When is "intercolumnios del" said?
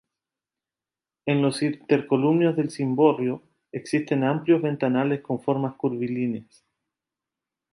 1.61-2.71